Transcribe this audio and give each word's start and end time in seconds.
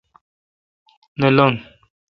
نہ 1.19 1.27
لنگ۔ 1.35 1.55